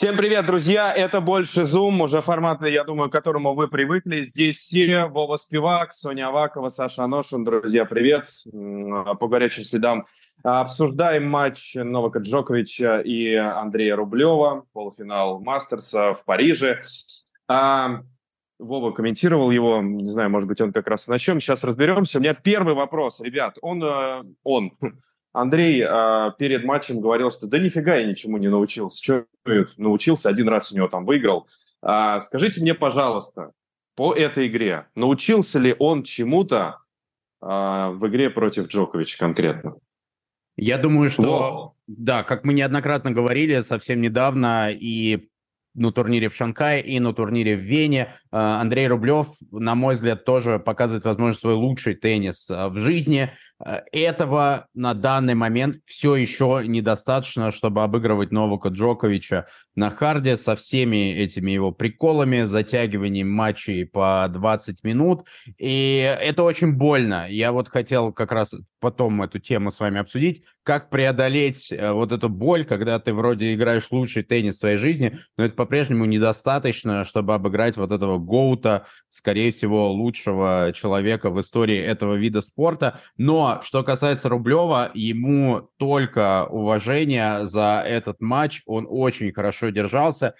[0.00, 0.94] Всем привет, друзья!
[0.94, 4.24] Это «Больше Zoom», уже формат, я думаю, к которому вы привыкли.
[4.24, 7.44] Здесь все, Вова Спивак, Соня Авакова, Саша Аношин.
[7.44, 8.24] Друзья, привет!
[8.50, 10.06] По горячим следам
[10.42, 16.80] обсуждаем матч Новака Джоковича и Андрея Рублева, полуфинал Мастерса в Париже.
[17.46, 18.00] А,
[18.58, 21.40] Вова комментировал его, не знаю, может быть, он как раз начнем.
[21.40, 22.16] Сейчас разберемся.
[22.16, 23.58] У меня первый вопрос, ребят.
[23.60, 24.72] Он, э, он
[25.32, 29.02] Андрей э, перед матчем говорил, что да нифига я ничему не научился.
[29.02, 29.26] Что
[29.76, 31.46] научился, один раз у него там выиграл.
[31.82, 33.52] Э, скажите мне, пожалуйста,
[33.94, 36.78] по этой игре, научился ли он чему-то
[37.40, 39.76] э, в игре против Джоковича конкретно?
[40.56, 41.76] Я думаю, что, Во.
[41.86, 45.28] да, как мы неоднократно говорили совсем недавно, и
[45.74, 48.12] на турнире в Шанхае и на турнире в Вене.
[48.32, 53.32] Андрей Рублев, на мой взгляд, тоже показывает, возможно, свой лучший теннис в жизни.
[53.64, 60.56] Э, этого на данный момент все еще недостаточно, чтобы обыгрывать Новака Джоковича на харде со
[60.56, 65.26] всеми этими его приколами, затягиванием матчей по 20 минут.
[65.58, 67.26] И это очень больно.
[67.28, 72.12] Я вот хотел как раз потом эту тему с вами обсудить, как преодолеть э, вот
[72.12, 77.04] эту боль, когда ты вроде играешь лучший теннис в своей жизни, но это по-прежнему недостаточно,
[77.04, 82.98] чтобы обыграть вот этого гоута, скорее всего, лучшего человека в истории этого вида спорта.
[83.16, 88.62] Но что касается Рублева, ему только уважение за этот матч.
[88.66, 90.34] Он очень хорошо держался.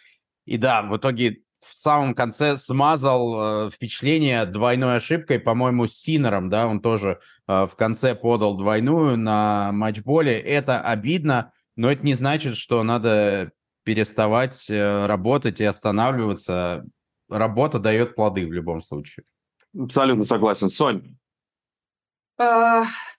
[0.46, 6.48] И да, в итоге в самом конце смазал э, впечатление двойной ошибкой, по-моему, с Синером,
[6.48, 10.38] да, он тоже э, в конце подал двойную на матчболе.
[10.38, 13.52] Это обидно, но это не значит, что надо
[13.84, 16.84] переставать э, работать и останавливаться.
[17.28, 19.24] Работа дает плоды в любом случае.
[19.78, 20.68] Абсолютно согласен.
[20.68, 21.16] Сонь,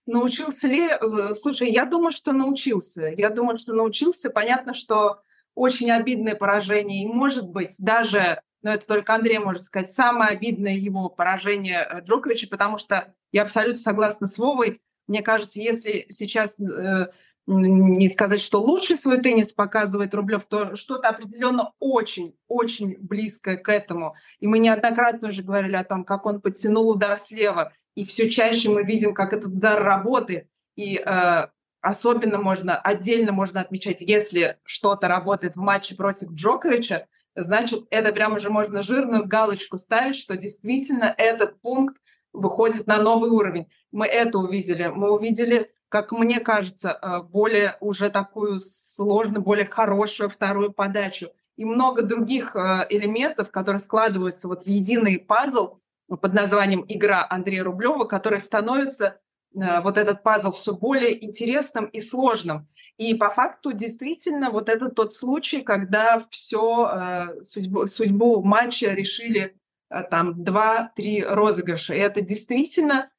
[0.06, 0.88] научился ли?
[0.90, 3.08] Э, слушай, я думаю, что научился.
[3.08, 4.30] Я думаю, что научился.
[4.30, 5.22] Понятно, что
[5.56, 7.04] очень обидное поражение.
[7.04, 12.02] И, может быть, даже, но это только Андрей может сказать, самое обидное его поражение э,
[12.02, 14.82] Джоковича, потому что я абсолютно согласна с Вовой.
[15.08, 17.08] Мне кажется, если сейчас э,
[17.48, 24.16] не сказать, что лучший свой теннис показывает Рублев, то что-то определенно очень-очень близкое к этому.
[24.40, 28.70] И мы неоднократно уже говорили о том, как он подтянул удар слева, и все чаще
[28.70, 30.48] мы видим, как этот удар работает.
[30.76, 31.48] И э,
[31.82, 38.38] особенно можно, отдельно можно отмечать, если что-то работает в матче против Джоковича, значит, это прямо
[38.38, 41.98] уже можно жирную галочку ставить, что действительно этот пункт
[42.34, 43.68] выходит на новый уровень.
[43.92, 44.88] Мы это увидели.
[44.88, 51.30] Мы увидели, как мне кажется, э, более уже такую сложную, более хорошую вторую подачу.
[51.58, 55.80] И много других э, элементов, которые складываются вот в единый пазл,
[56.18, 59.20] под названием «Игра Андрея Рублева», который становится
[59.56, 62.68] э, вот этот пазл все более интересным и сложным.
[62.98, 69.56] И по факту действительно вот это тот случай, когда все э, судьбу, судьбу матча решили
[69.90, 71.94] э, там два-три розыгрыша.
[71.94, 73.10] И это действительно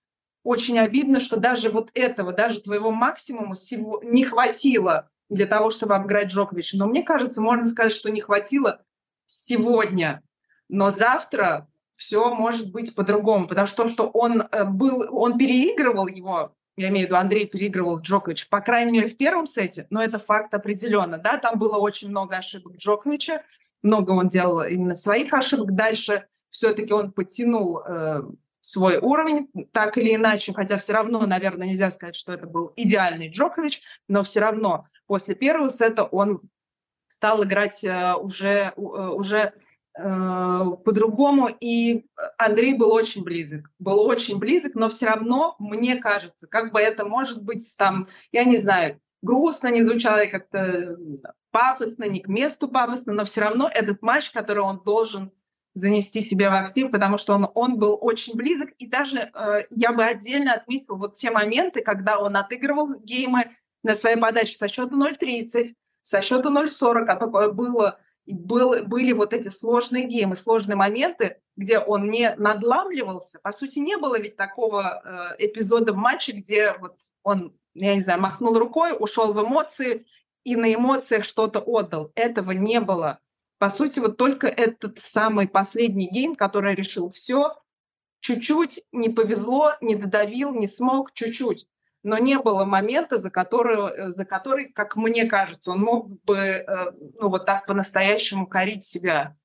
[0.45, 3.55] очень обидно, что даже вот этого, даже твоего максимума
[4.03, 6.77] не хватило для того, чтобы обыграть Джоковича.
[6.77, 8.83] Но мне кажется, можно сказать, что не хватило
[9.27, 10.23] сегодня.
[10.69, 16.07] Но завтра все может быть по-другому, потому что то, что он э, был, он переигрывал
[16.07, 20.03] его, я имею в виду, Андрей переигрывал Джокович, по крайней мере, в первом сете, но
[20.03, 23.43] это факт определенно, да, там было очень много ошибок Джоковича,
[23.83, 28.23] много он делал именно своих ошибок, дальше все-таки он подтянул э,
[28.61, 33.29] свой уровень, так или иначе, хотя все равно, наверное, нельзя сказать, что это был идеальный
[33.29, 36.41] Джокович, но все равно после первого сета он
[37.07, 39.53] стал играть э, уже, э, уже
[39.95, 41.51] по-другому.
[41.61, 42.07] И
[42.39, 47.05] Андрей был очень близок, был очень близок, но все равно, мне кажется, как бы это
[47.05, 50.97] может быть там, я не знаю, грустно не звучало, как-то
[51.51, 55.31] пафосно, не к месту пафосно, но все равно этот матч, который он должен
[55.75, 58.71] занести себе в актив, потому что он, он был очень близок.
[58.79, 63.51] И даже э, я бы отдельно отметил вот те моменты, когда он отыгрывал геймы
[63.83, 65.69] на своей подаче со счета 0.30,
[66.03, 71.79] со счета 0.40, а такое было был, были вот эти сложные геймы, сложные моменты, где
[71.79, 73.39] он не надламливался.
[73.43, 78.01] По сути, не было ведь такого э, эпизода в матче, где вот он, я не
[78.01, 80.07] знаю, махнул рукой, ушел в эмоции
[80.45, 82.13] и на эмоциях что-то отдал.
[82.15, 83.19] Этого не было.
[83.59, 87.55] По сути, вот только этот самый последний гейм, который решил все,
[88.21, 91.67] чуть-чуть не повезло, не додавил, не смог, чуть-чуть
[92.03, 96.37] но не было момента, за который, э, за который, как мне кажется, он мог бы
[96.37, 99.37] э, ну, вот так по-настоящему корить себя.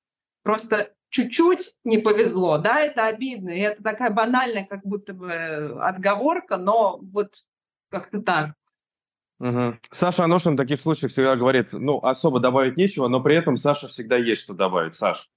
[0.44, 6.58] Просто чуть-чуть не повезло, да, это обидно, и это такая банальная как будто бы отговорка,
[6.58, 7.36] но вот
[7.90, 8.54] как-то так.
[9.40, 9.76] Угу.
[9.92, 13.88] Саша Аношин в таких случаях всегда говорит, ну, особо добавить нечего, но при этом Саша
[13.88, 14.96] всегда есть что добавить.
[14.96, 15.30] Саш.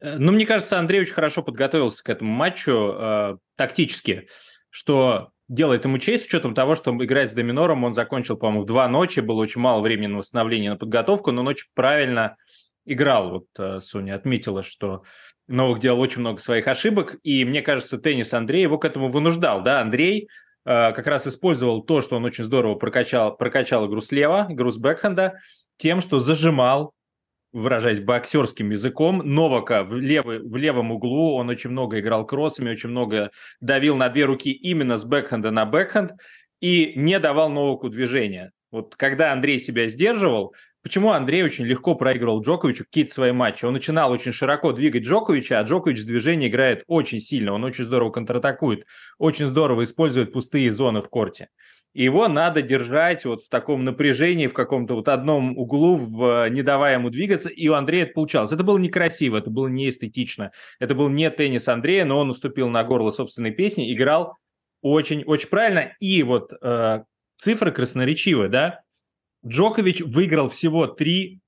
[0.00, 4.28] Э, ну, мне кажется, Андрей очень хорошо подготовился к этому матчу э, тактически,
[4.68, 8.66] что делает ему честь с учетом того, что играть с Доминором он закончил, по-моему, в
[8.66, 12.36] два ночи, было очень мало времени на восстановление, на подготовку, но он очень правильно
[12.84, 13.30] играл.
[13.30, 15.02] Вот э, Соня отметила, что
[15.46, 19.62] Новых делал очень много своих ошибок, и мне кажется, теннис Андрей его к этому вынуждал.
[19.62, 20.28] Да, Андрей
[20.64, 24.78] э, как раз использовал то, что он очень здорово прокачал, прокачал игру слева, игру с
[24.78, 25.38] бэкхенда,
[25.76, 26.94] тем, что зажимал
[27.54, 32.90] выражаясь боксерским языком, Новака в, левый, в левом углу, он очень много играл кроссами, очень
[32.90, 33.30] много
[33.60, 36.12] давил на две руки именно с бэкхенда на бэкхенд
[36.60, 38.50] и не давал Новаку движения.
[38.72, 40.52] Вот когда Андрей себя сдерживал,
[40.82, 43.64] почему Андрей очень легко проигрывал Джоковичу какие-то свои матчи?
[43.64, 47.84] Он начинал очень широко двигать Джоковича, а Джокович с движения играет очень сильно, он очень
[47.84, 48.84] здорово контратакует,
[49.18, 51.48] очень здорово использует пустые зоны в корте
[52.02, 56.94] его надо держать вот в таком напряжении, в каком-то вот одном углу, в, не давая
[56.94, 58.52] ему двигаться, и у Андрея это получалось.
[58.52, 60.50] Это было некрасиво, это было неэстетично,
[60.80, 64.36] это был не теннис Андрея, но он уступил на горло собственной песни, играл
[64.82, 67.04] очень-очень правильно, и вот э,
[67.38, 68.80] цифры красноречивые, да,
[69.46, 71.40] Джокович выиграл всего три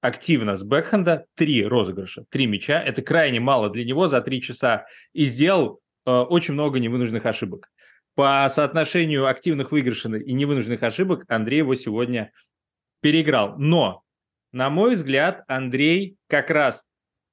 [0.00, 4.84] активно с бэкхенда, три розыгрыша, три мяча, это крайне мало для него за три часа,
[5.12, 7.71] и сделал э, очень много невынужденных ошибок
[8.14, 12.32] по соотношению активных выигрышей и невынужденных ошибок Андрей его сегодня
[13.00, 13.56] переиграл.
[13.58, 14.02] Но,
[14.52, 16.84] на мой взгляд, Андрей как раз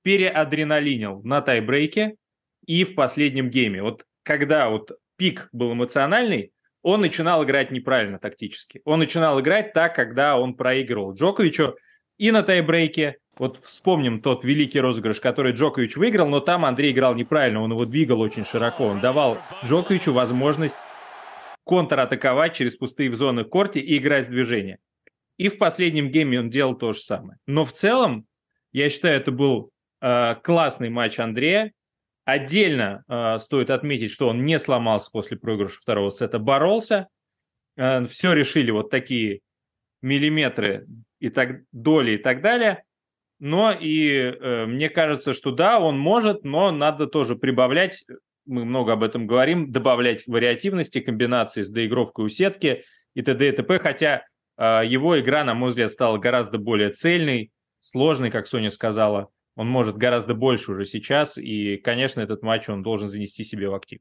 [0.04, 2.16] переадреналинил на тайбрейке
[2.66, 3.82] и в последнем гейме.
[3.82, 8.82] Вот когда вот пик был эмоциональный, он начинал играть неправильно тактически.
[8.86, 11.76] Он начинал играть так, когда он проигрывал Джоковичу
[12.18, 17.16] и на тайбрейке, вот вспомним тот великий розыгрыш, который Джокович выиграл, но там Андрей играл
[17.16, 18.86] неправильно, он его двигал очень широко.
[18.86, 20.76] Он давал Джоковичу возможность
[21.66, 24.80] контратаковать через пустые в зоны корте и играть в движение.
[25.38, 27.40] И в последнем гейме он делал то же самое.
[27.48, 28.26] Но в целом,
[28.74, 29.72] я считаю, это был
[30.02, 31.72] э, классный матч Андрея.
[32.26, 37.08] Отдельно э, стоит отметить, что он не сломался после проигрыша второго сета, боролся.
[37.78, 39.40] Э, все решили вот такие
[40.02, 40.88] миллиметры
[41.20, 42.84] и так доли и так далее.
[43.40, 48.06] Но и э, мне кажется, что да, он может, но надо тоже прибавлять,
[48.46, 52.84] мы много об этом говорим, добавлять вариативности, комбинации с доигровкой у сетки
[53.14, 53.48] и т.д.
[53.48, 53.80] и т.п.
[53.80, 54.26] Хотя
[54.58, 59.30] э, его игра, на мой взгляд, стала гораздо более цельной, сложной, как Соня сказала.
[59.56, 63.76] Он может гораздо больше уже сейчас, и, конечно, этот матч он должен занести себе в
[63.76, 64.00] актив.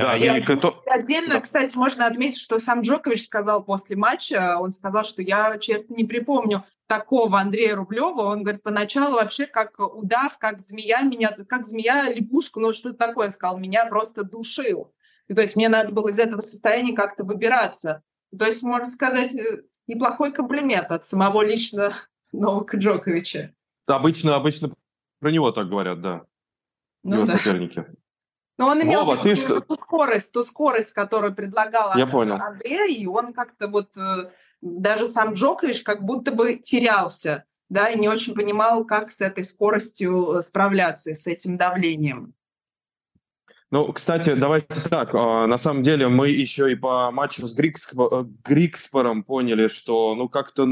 [0.00, 5.04] Да, и отдельно, отдельно, кстати, можно отметить, что сам Джокович сказал после матча, он сказал,
[5.04, 8.22] что я, честно, не припомню такого Андрея Рублева.
[8.22, 13.30] Он говорит, поначалу вообще как удав, как змея меня, как змея лягушку, ну что-то такое,
[13.30, 14.92] сказал, меня просто душил.
[15.28, 18.02] И, то есть мне надо было из этого состояния как-то выбираться.
[18.38, 21.92] То есть, можно сказать, э, неплохой комплимент от самого лично
[22.32, 23.54] Новака Джоковича.
[23.86, 24.70] Обычно, обычно
[25.20, 26.24] про него так говорят, да.
[27.02, 27.36] Ну, его да.
[27.36, 27.86] соперники.
[28.58, 29.60] Но он имел Вова, ты что...
[29.60, 32.36] ту скорость, ту скорость, которую предлагал Я понял.
[32.36, 34.30] Андрей, и он как-то вот э,
[34.60, 39.42] даже сам Джокович как будто бы терялся, да, и не очень понимал, как с этой
[39.42, 42.34] скоростью э, справляться, с этим давлением.
[43.74, 45.12] Ну, кстати, давайте так.
[45.16, 47.58] А, на самом деле мы еще и по матчу с.
[47.58, 50.64] Э, Грикспором поняли, что ну как-то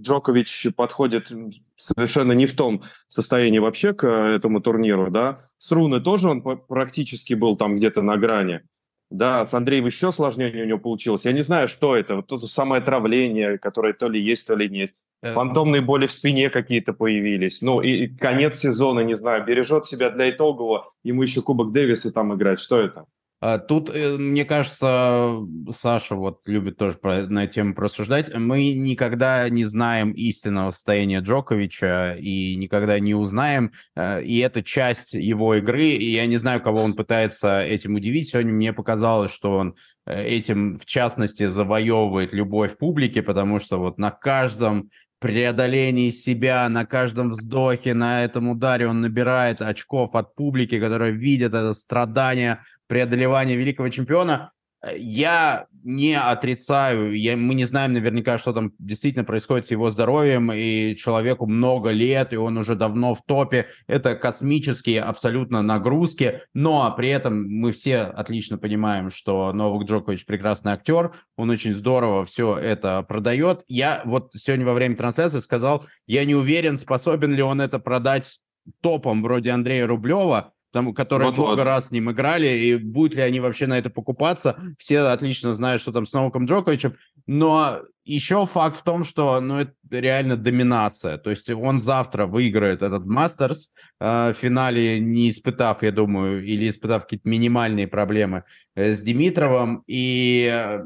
[0.00, 1.30] Джокович подходит
[1.76, 5.42] совершенно не в том состоянии вообще к этому турниру, да.
[5.58, 8.62] С Руны тоже он практически был там где-то на грани.
[9.08, 11.24] Да, с Андреем еще сложнее у него получилось.
[11.24, 12.16] Я не знаю, что это.
[12.16, 14.90] Вот то самое отравление, которое то ли есть, то ли нет.
[15.22, 17.62] Э, Фантомные боли в спине какие-то появились.
[17.62, 20.92] Ну, и конец сезона, не знаю, бережет себя для итогового.
[21.04, 22.58] Ему еще Кубок Дэвиса там играть.
[22.58, 23.06] Что это?
[23.40, 25.36] А, тут, э, мне кажется,
[25.72, 28.34] Саша вот любит тоже про, на эту тему просуждать.
[28.36, 33.70] Мы никогда не знаем истинного состояния Джоковича и никогда не узнаем.
[33.94, 35.84] Э, и это часть его игры.
[35.84, 38.30] И я не знаю, кого он пытается этим удивить.
[38.30, 44.10] Сегодня мне показалось, что он этим, в частности, завоевывает любовь публики, потому что вот на
[44.10, 44.90] каждом
[45.22, 51.54] преодолении себя, на каждом вздохе, на этом ударе он набирает очков от публики, которая видит
[51.54, 54.50] это страдание, преодолевание великого чемпиона.
[54.96, 60.50] Я не отрицаю, я, мы не знаем наверняка, что там действительно происходит с его здоровьем,
[60.52, 63.68] и человеку много лет, и он уже давно в топе.
[63.86, 70.72] Это космические абсолютно нагрузки, но при этом мы все отлично понимаем, что Новак Джокович прекрасный
[70.72, 73.62] актер, он очень здорово все это продает.
[73.68, 78.40] Я вот сегодня во время трансляции сказал, я не уверен, способен ли он это продать
[78.80, 81.64] топом вроде Андрея Рублева, там, которые вот, много вот.
[81.64, 84.56] раз с ним играли, и будут ли они вообще на это покупаться.
[84.78, 86.96] Все отлично знают, что там с Новаком Джоковичем.
[87.26, 91.18] Но еще факт в том, что ну, это реально доминация.
[91.18, 96.68] То есть он завтра выиграет этот Мастерс э, в финале, не испытав, я думаю, или
[96.68, 99.84] испытав какие-то минимальные проблемы э, с Димитровым.
[99.86, 100.84] И э,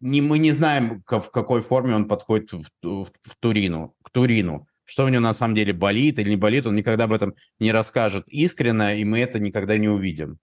[0.00, 4.66] не, мы не знаем, в какой форме он подходит в, в, в Турину, к Турину.
[4.88, 7.72] Что у него на самом деле болит или не болит, он никогда об этом не
[7.72, 10.38] расскажет искренне, и мы это никогда не увидим.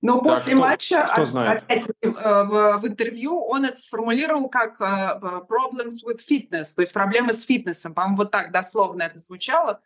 [0.00, 1.62] Но так, после кто, матча, кто знает?
[1.64, 6.94] опять э, в, в интервью, он это сформулировал как uh, problems with fitness, то есть
[6.94, 7.92] проблемы с фитнесом.
[7.92, 9.82] По-моему, вот так дословно это звучало.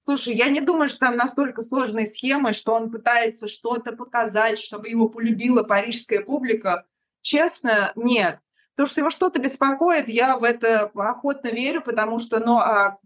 [0.00, 4.90] Слушай, я не думаю, что там настолько сложные схемы, что он пытается что-то показать, чтобы
[4.90, 6.84] его полюбила парижская публика.
[7.22, 8.40] Честно, нет.
[8.76, 12.98] То, что его что-то беспокоит, я в это охотно верю, потому что, ну, а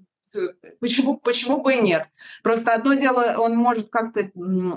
[0.80, 2.08] почему, почему бы и нет?
[2.42, 4.30] Просто одно дело, он может как-то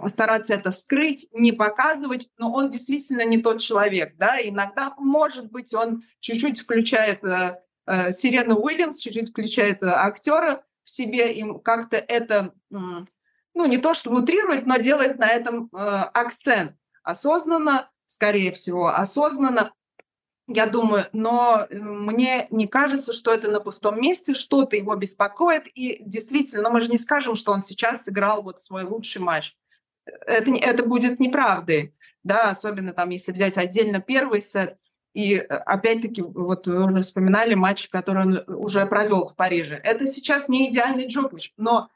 [0.07, 5.73] стараться это скрыть, не показывать, но он действительно не тот человек, да, иногда, может быть,
[5.73, 11.97] он чуть-чуть включает э, э, Сирену Уильямс, чуть-чуть включает э, актера в себе, им как-то
[11.97, 16.75] это, ну, не то чтобы утрирует, но делает на этом э, акцент.
[17.03, 19.73] Осознанно, скорее всего, осознанно,
[20.47, 25.67] я думаю, но э, мне не кажется, что это на пустом месте, что-то его беспокоит.
[25.67, 29.55] И действительно, но мы же не скажем, что он сейчас сыграл вот свой лучший матч.
[30.05, 34.77] Это, это будет неправдой, да, особенно там, если взять отдельно первый сет.
[35.13, 39.79] И э, опять-таки, вот вы уже вспоминали матч, который он уже провел в Париже.
[39.81, 41.89] Это сейчас не идеальный Джокович, но,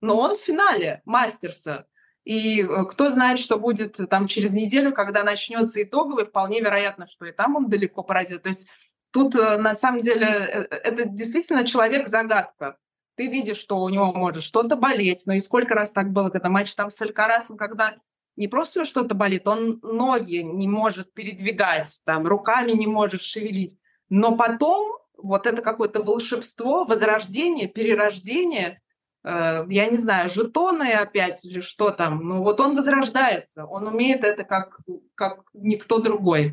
[0.00, 1.86] но он в финале Мастерса.
[2.24, 7.26] И э, кто знает, что будет там через неделю, когда начнется итоговый, вполне вероятно, что
[7.26, 8.42] и там он далеко пройдет.
[8.42, 8.66] То есть
[9.10, 12.78] тут э, на самом деле э, это действительно человек-загадка.
[13.16, 16.48] Ты видишь, что у него может что-то болеть, но и сколько раз так было, когда
[16.48, 17.96] матч там с Алькарасом, когда
[18.36, 23.76] не просто что-то болит, он ноги не может передвигать, там, руками не может шевелить.
[24.08, 28.83] Но потом вот это какое-то волшебство, возрождение, перерождение, Э,
[29.24, 34.44] я не знаю, жетоны опять или что там, ну вот он возрождается, он умеет это
[34.44, 34.80] как,
[35.14, 36.52] как никто другой.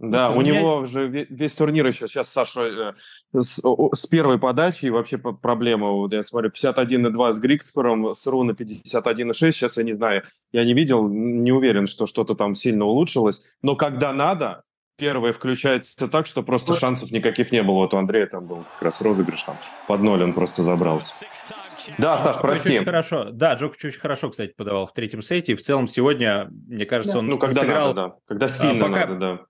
[0.00, 2.94] Да, у него же весь турнир еще сейчас, Саша,
[3.34, 8.26] э, с, с первой подачи и вообще проблема, вот я смотрю, 51,2 с Грикспором, с
[8.26, 12.86] Руна 51,6, сейчас я не знаю, я не видел, не уверен, что что-то там сильно
[12.86, 14.62] улучшилось, но когда надо,
[15.00, 17.76] первое включается так, что просто шансов никаких не было.
[17.76, 21.24] Вот у Андрея там был как раз розыгрыш там под ноль, он просто забрался.
[21.98, 22.74] Да, Стас, прости.
[22.74, 23.30] Очень хорошо.
[23.32, 25.56] Да, Джокович очень хорошо, кстати, подавал в третьем сете.
[25.56, 27.18] В целом сегодня, мне кажется, да.
[27.20, 27.94] он ну, когда сыграл...
[27.94, 28.14] Надо, да.
[28.26, 29.06] Когда а, сильно пока...
[29.06, 29.40] надо, да.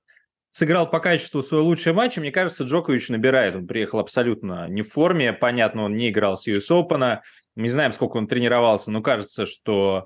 [0.53, 3.57] Сыграл по качеству свой лучший матч, и мне кажется, Джокович набирает.
[3.57, 5.33] Он приехал абсолютно не в форме.
[5.33, 7.19] Понятно, он не играл с US Open.
[7.57, 10.05] Не знаем, сколько он тренировался, но кажется, что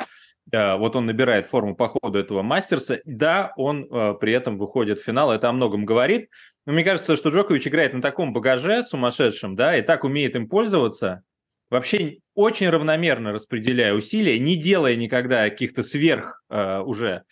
[0.52, 5.04] вот он набирает форму по ходу этого мастерса, да, он э, при этом выходит в
[5.04, 6.28] финал, это о многом говорит,
[6.66, 10.48] но мне кажется, что Джокович играет на таком багаже сумасшедшем, да, и так умеет им
[10.48, 11.22] пользоваться,
[11.70, 17.24] вообще очень равномерно распределяя усилия, не делая никогда каких-то сверх э, уже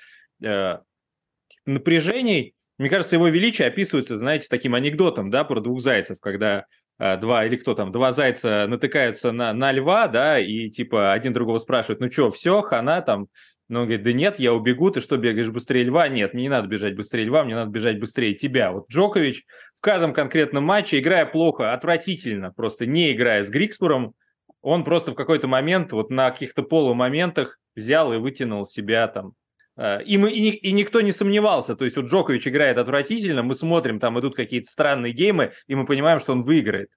[0.43, 0.79] э,
[1.67, 2.55] напряжений.
[2.79, 6.82] Мне кажется, его величие описывается, знаете, таким анекдотом, да, про двух зайцев, когда Э,
[7.21, 11.59] два или кто там, два зайца натыкаются на, на льва, да, и типа один другого
[11.59, 13.27] спрашивает, ну что, все, хана там,
[13.69, 16.09] ну, он говорит, да нет, я убегу, ты что, бегаешь быстрее льва?
[16.09, 18.71] Нет, мне не надо бежать быстрее льва, мне надо бежать быстрее тебя.
[18.71, 19.45] Вот Джокович
[19.75, 24.15] в каждом конкретном матче, играя плохо, отвратительно, просто не играя с Грикспуром,
[24.61, 29.42] он просто в какой-то момент, вот на каких-то полумоментах взял и вытянул себя там Э,
[30.05, 31.75] и, мы, и, и никто не сомневался.
[31.75, 35.87] То есть вот Джокович играет отвратительно, мы смотрим, там идут какие-то странные геймы, и мы
[35.87, 36.89] понимаем, что он выиграет.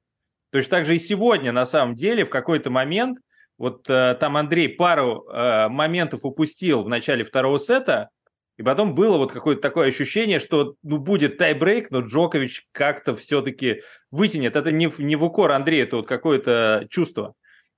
[0.51, 3.19] То есть также и сегодня, на самом деле, в какой-то момент,
[3.57, 8.09] вот э, там Андрей пару э, моментов упустил в начале второго сета,
[8.57, 13.81] и потом было вот какое-то такое ощущение, что ну, будет тайбрейк, но Джокович как-то все-таки
[14.11, 14.55] вытянет.
[14.55, 17.33] Это не, не в укор Андрея, это вот какое-то чувство.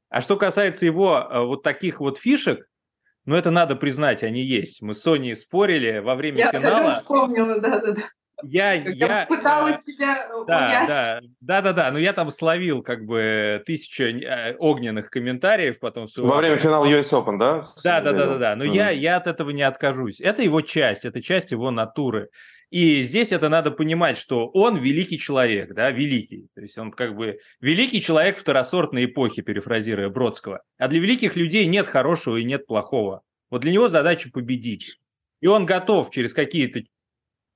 [0.10, 2.68] А что касается его э, вот таких вот фишек,
[3.28, 4.82] но это надо признать, они есть.
[4.82, 6.92] Мы с Соней спорили во время я, финала.
[6.92, 8.02] Я вспомнила, да-да-да.
[8.44, 10.86] Я, я, пыталась э, тебя да.
[10.88, 16.08] Да, да, да, да, но я там словил как бы тысячу э, огненных комментариев потом.
[16.16, 17.62] Во время финала US Open, да?
[17.84, 18.56] Да, да, да, да, да.
[18.56, 18.74] Но mm.
[18.74, 20.22] я, я от этого не откажусь.
[20.22, 22.30] Это его часть, это часть его натуры.
[22.70, 26.48] И здесь это надо понимать, что он великий человек, да, великий.
[26.54, 30.62] То есть он как бы великий человек второсортной эпохи, перефразируя Бродского.
[30.78, 33.22] А для великих людей нет хорошего и нет плохого.
[33.50, 35.00] Вот для него задача победить.
[35.40, 36.82] И он готов через какие-то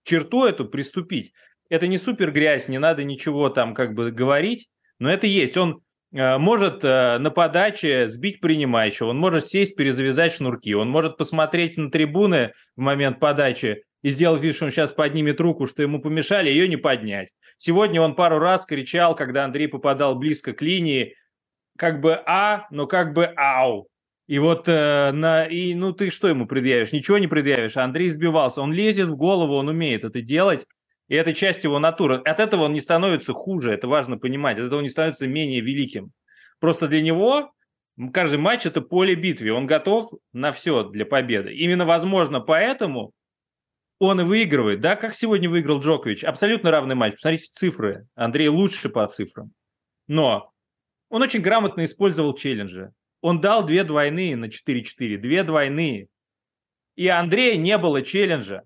[0.04, 1.34] черту эту приступить.
[1.72, 4.68] Это не супер грязь, не надо ничего там как бы говорить,
[5.00, 5.56] но это есть.
[5.56, 5.82] Он
[6.14, 11.78] э, может э, на подаче сбить принимающего, он может сесть, перезавязать шнурки, он может посмотреть
[11.78, 16.02] на трибуны в момент подачи и сделать вид, что он сейчас поднимет руку, что ему
[16.02, 17.30] помешали, ее не поднять.
[17.58, 21.16] Сегодня он пару раз кричал, когда Андрей попадал близко к линии,
[21.78, 23.88] как бы «а», но как бы «ау».
[24.28, 26.92] И вот э, на и ну ты что ему предъявишь?
[26.92, 27.78] Ничего не предъявишь.
[27.78, 28.62] Андрей сбивался.
[28.62, 30.66] Он лезет в голову, он умеет это делать.
[31.08, 32.16] И это часть его натуры.
[32.18, 34.58] От этого он не становится хуже, это важно понимать.
[34.58, 36.12] От этого он не становится менее великим.
[36.60, 37.52] Просто для него
[38.14, 39.52] каждый матч это поле битвы.
[39.52, 41.54] Он готов на все для победы.
[41.54, 43.12] Именно, возможно, поэтому
[44.00, 44.80] он и выигрывает.
[44.80, 46.24] Да, как сегодня выиграл Джокович.
[46.24, 47.16] Абсолютно равный матч.
[47.16, 48.08] Посмотрите цифры.
[48.16, 49.52] Андрей лучше по цифрам.
[50.08, 50.52] Но
[51.10, 52.92] он очень грамотно использовал челленджи.
[53.22, 56.08] Он дал две двойные на 4-4, две двойные.
[56.96, 58.64] И Андрея не было челленджа.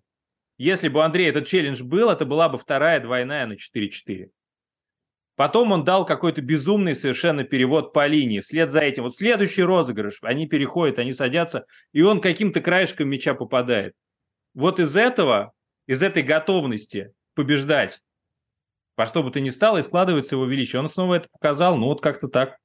[0.58, 4.30] Если бы у Андрея этот челлендж был, это была бы вторая двойная на 4-4.
[5.36, 8.40] Потом он дал какой-то безумный совершенно перевод по линии.
[8.40, 13.34] Вслед за этим, вот следующий розыгрыш, они переходят, они садятся, и он каким-то краешком мяча
[13.34, 13.94] попадает.
[14.54, 15.52] Вот из этого,
[15.88, 18.02] из этой готовности побеждать,
[18.96, 20.80] во что бы то ни стало, и складывается его величие.
[20.80, 22.58] Он снова это показал, ну вот как-то так.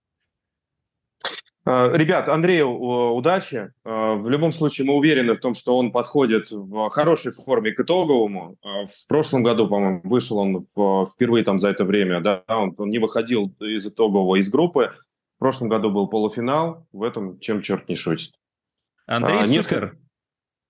[1.71, 3.73] А, ребят, Андрею удачи.
[3.85, 7.79] А, в любом случае мы уверены в том, что он подходит в хорошей форме к
[7.79, 8.57] итоговому.
[8.63, 12.89] В прошлом году, по-моему, вышел он в, впервые там за это время, да, он, он
[12.89, 14.93] не выходил из итогового из группы.
[15.37, 18.33] В прошлом году был полуфинал, в этом чем черт не шутит.
[19.07, 19.97] Андрей а, несколько,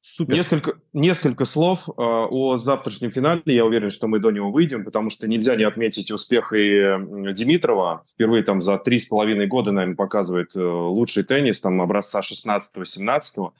[0.02, 0.34] Супер.
[0.34, 3.42] Несколько, несколько слов э, о завтрашнем финале.
[3.44, 6.96] Я уверен, что мы до него выйдем, потому что нельзя не отметить успех и
[7.32, 8.02] Димитрова.
[8.10, 13.50] Впервые там за три с половиной года, наверное, показывает э, лучший теннис, там образца 16-17.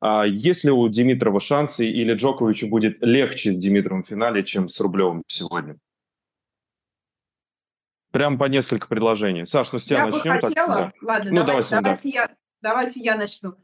[0.00, 4.68] А есть ли у Димитрова шансы или Джоковичу будет легче с Димитровым в финале, чем
[4.68, 5.76] с Рублевым сегодня?
[8.10, 9.46] Прям по несколько предложений.
[9.46, 10.34] Саш, ну с тебя я начнем.
[10.34, 10.74] Бы хотела...
[10.74, 11.06] Так, да.
[11.06, 13.54] Ладно, ну, давайте, давайте, давайте, я, давайте я начну.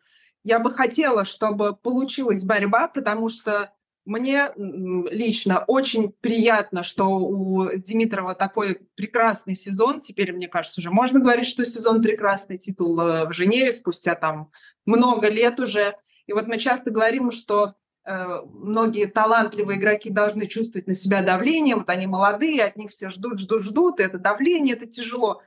[0.44, 3.72] Я бы хотела, чтобы получилась борьба, потому что
[4.04, 10.00] мне лично очень приятно, что у Димитрова такой прекрасный сезон.
[10.00, 14.50] Теперь, мне кажется, уже можно говорить, что сезон прекрасный, титул э, в Женеве спустя там
[14.86, 15.96] много лет уже.
[16.26, 17.74] И вот мы часто говорим, что
[18.04, 21.76] э, многие талантливые игроки должны чувствовать на себя давление.
[21.76, 24.00] Вот они молодые, от них все ждут, ждут, ждут.
[24.00, 25.42] И это давление, это тяжело.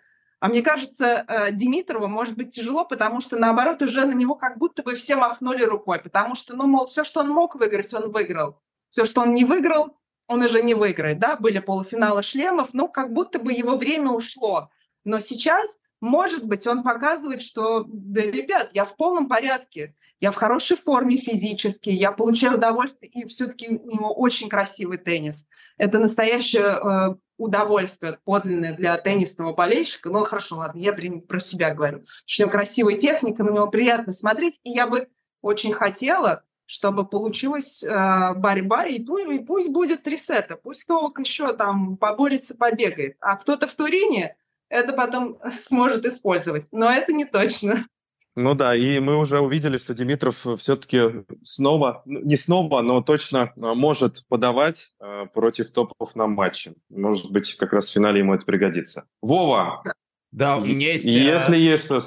[0.45, 4.60] А мне кажется, э, Димитрову может быть тяжело, потому что, наоборот, уже на него как
[4.60, 8.12] будто бы все махнули рукой, потому что, ну, мол, все, что он мог выиграть, он
[8.12, 8.62] выиграл.
[8.91, 13.12] Все, что он не выиграл, он уже не выиграет, да, были полуфиналы шлемов, ну, как
[13.12, 14.69] будто бы его время ушло.
[15.03, 20.36] Но сейчас, может быть, он показывает, что, да, ребят, я в полном порядке, я в
[20.36, 25.47] хорошей форме физически, я получаю удовольствие, и все-таки у него очень красивый теннис.
[25.79, 30.09] Это настоящее э, удовольствие подлинное для теннисного болельщика.
[30.09, 32.03] Ну, хорошо, ладно, я про себя говорю.
[32.25, 35.07] Что красивая техника, на него приятно смотреть, и я бы
[35.41, 41.19] очень хотела, чтобы получилась э, борьба, и пусть, и пусть будет три сета, пусть Новак
[41.19, 43.17] еще там поборется, побегает.
[43.19, 44.35] А кто-то в Турине
[44.69, 46.67] это потом сможет использовать.
[46.71, 47.87] Но это не точно.
[48.35, 53.53] Ну да, и мы уже увидели, что Димитров все-таки снова, ну, не снова, но точно
[53.55, 56.73] а, может подавать э, против топов на матче.
[56.89, 59.07] Может быть, как раз в финале ему это пригодится.
[59.21, 59.83] Вова!
[60.31, 61.05] Да, у меня есть...
[61.05, 61.99] Если есть что...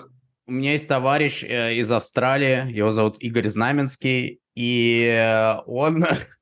[0.46, 6.04] У меня есть товарищ э, из Австралии, его зовут Игорь Знаменский, и э, он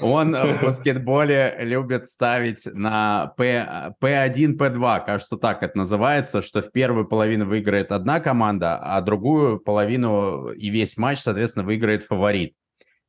[0.00, 6.72] Он в баскетболе любит ставить на P, P1, P2, кажется, так это называется, что в
[6.72, 12.54] первую половину выиграет одна команда, а другую половину и весь матч, соответственно, выиграет фаворит.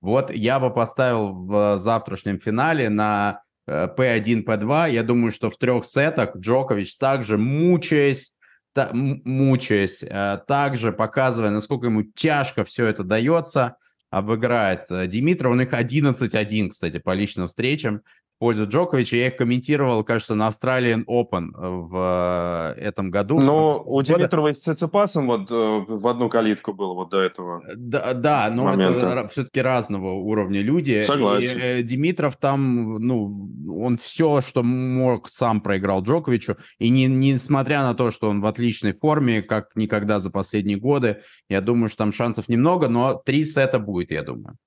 [0.02, 4.92] Вот я бы поставил в завтрашнем финале на P1, э, P2.
[4.92, 8.36] Я думаю, что в трех сетах Джокович также мучаясь,
[8.74, 13.78] та, мучаясь, э, также показывая, насколько ему тяжко все это дается,
[14.16, 15.52] обыграет э, Димитров.
[15.52, 18.02] У них 11-1, кстати, по личным встречам
[18.40, 19.16] пользу Джоковича.
[19.16, 23.40] Я их комментировал, кажется, на Australian Open э, в э, этом году.
[23.40, 28.50] Но у Димитрова с Цицепасом вот в одну калитку было вот до этого Да, да
[28.52, 29.00] но момента.
[29.00, 31.02] это все-таки разного уровня люди.
[31.04, 31.80] Согласен.
[31.80, 36.58] И Димитров там, ну, он все, что мог, сам проиграл Джоковичу.
[36.80, 41.22] И не, несмотря на то, что он в отличной форме, как никогда за последние годы,
[41.50, 44.58] я думаю, что там шансов немного, но три сета будет, я думаю.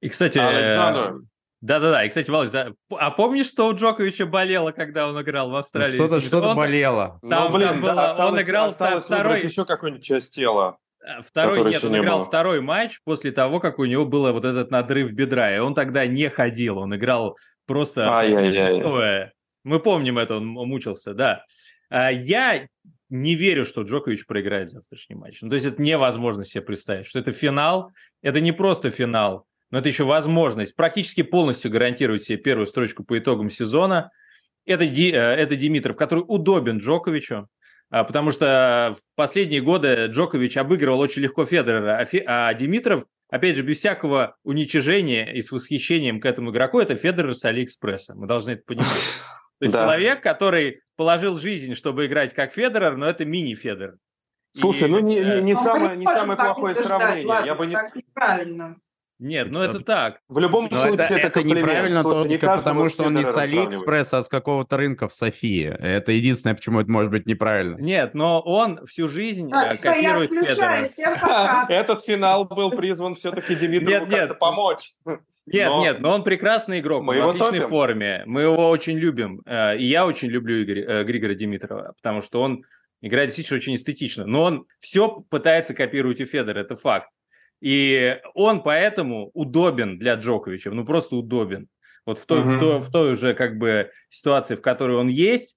[0.00, 1.22] И, кстати, Александр,
[1.62, 5.96] да-да-да, и, кстати, Володь, а помнишь, что у Джоковича болело, когда он играл в Австралии?
[5.96, 7.20] Ну, что-то что болело.
[7.28, 9.42] Там, ну, блин, там было, да, осталось, он играл осталось второй...
[9.42, 10.76] еще какую-нибудь часть тела.
[11.04, 12.26] Э, второй, нет, он не играл было.
[12.26, 16.06] второй матч после того, как у него был вот этот надрыв бедра, и он тогда
[16.06, 18.12] не ходил, он играл просто...
[18.12, 19.30] Ай-яй-яй.
[19.64, 21.44] Мы помним это, он мучился, да.
[21.90, 22.66] Я
[23.08, 25.42] не верю, что Джокович проиграет завтрашний матч.
[25.42, 29.78] Ну, то есть это невозможно себе представить, что это финал, это не просто финал, но
[29.78, 34.10] это еще возможность практически полностью гарантировать себе первую строчку по итогам сезона.
[34.66, 37.48] Это, Ди, э, это Димитров, который удобен Джоковичу,
[37.90, 43.04] а, потому что в последние годы Джокович обыгрывал очень легко Федерера, а, Фе, а Димитров,
[43.30, 48.14] опять же, без всякого уничижения и с восхищением к этому игроку, это Федерер с Алиэкспресса.
[48.14, 48.88] Мы должны это понимать.
[49.58, 49.84] То есть да.
[49.84, 53.96] человек, который положил жизнь, чтобы играть как Федерер, но это мини-Федерер.
[54.50, 57.26] Слушай, и, ну не, не, не, самое, не самое плохое сравнение.
[57.26, 57.76] Ладно, я бы не...
[57.94, 58.76] неправильно.
[59.22, 60.18] Нет, ну это так.
[60.28, 63.24] В любом Но случае это, это, это неправильно Слушай, только не потому, что он не
[63.24, 65.64] с Алиэкспресса, а с какого-то рынка в Софии.
[65.66, 67.76] Это единственное, почему это может быть неправильно.
[67.76, 71.66] Нет, но он всю жизнь а, копирует Федора.
[71.68, 74.90] Этот финал был призван все-таки Димитрову как-то помочь.
[75.46, 75.80] Нет, но...
[75.82, 77.68] нет, но он прекрасный игрок, мы он в отличной топим.
[77.68, 82.22] форме, мы его очень любим, э, и я очень люблю Игорь, э, Григора Димитрова, потому
[82.22, 82.64] что он
[83.00, 87.08] играет действительно очень эстетично, но он все пытается копировать у Федора, это факт.
[87.62, 91.68] И он поэтому удобен для Джоковича, ну просто удобен.
[92.04, 92.56] Вот в той, uh-huh.
[92.56, 95.56] в, той, в той уже как бы ситуации, в которой он есть,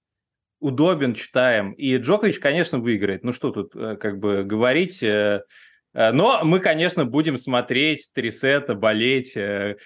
[0.59, 1.71] удобен, читаем.
[1.71, 3.23] И Джокович, конечно, выиграет.
[3.23, 5.01] Ну что тут э, как бы говорить...
[5.01, 5.41] Э,
[5.93, 9.77] но мы, конечно, будем смотреть три сета, болеть, э,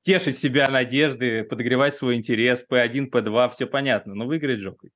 [0.00, 2.66] тешить себя надежды, подогревать свой интерес.
[2.68, 4.14] P1, P2, все понятно.
[4.14, 4.92] Но выиграет Джокович.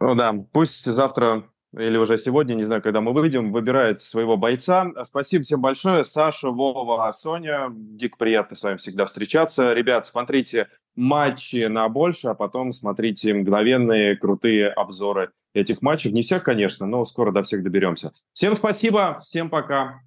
[0.00, 4.86] Ну да, пусть завтра или уже сегодня, не знаю, когда мы выйдем, выбирает своего бойца.
[5.04, 6.04] Спасибо всем большое.
[6.04, 7.68] Саша, Вова, Соня.
[7.70, 9.72] Дико приятно с вами всегда встречаться.
[9.72, 16.12] Ребят, смотрите матчи на больше, а потом смотрите мгновенные крутые обзоры этих матчей.
[16.12, 18.12] Не всех, конечно, но скоро до всех доберемся.
[18.32, 20.00] Всем спасибо, всем пока.